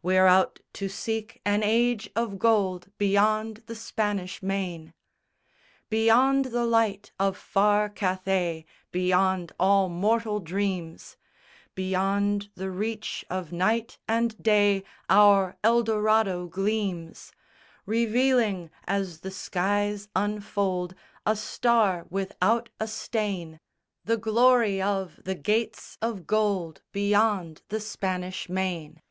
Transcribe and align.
We're 0.00 0.28
out 0.28 0.60
to 0.74 0.88
seek 0.88 1.40
an 1.44 1.64
Age 1.64 2.08
of 2.14 2.38
Gold 2.38 2.88
Beyond 2.98 3.64
the 3.66 3.74
Spanish 3.74 4.40
Main._ 4.40 4.92
_Beyond 5.90 6.52
the 6.52 6.64
light 6.64 7.10
of 7.18 7.36
far 7.36 7.88
Cathay, 7.88 8.64
Beyond 8.92 9.50
all 9.58 9.88
mortal 9.88 10.38
dreams, 10.38 11.16
Beyond 11.74 12.48
the 12.54 12.70
reach 12.70 13.24
of 13.28 13.50
night 13.50 13.98
and 14.06 14.40
day 14.40 14.84
Our 15.10 15.56
El 15.64 15.82
Dorado 15.82 16.46
gleams, 16.46 17.32
Revealing 17.84 18.70
as 18.86 19.18
the 19.22 19.32
skies 19.32 20.06
unfold 20.14 20.94
A 21.26 21.34
star 21.34 22.06
without 22.08 22.68
a 22.78 22.86
stain, 22.86 23.58
The 24.04 24.16
Glory 24.16 24.80
of 24.80 25.18
the 25.24 25.34
Gates 25.34 25.98
of 26.00 26.24
Gold 26.28 26.82
Beyond 26.92 27.62
the 27.66 27.80
Spanish 27.80 28.48
Main. 28.48 29.02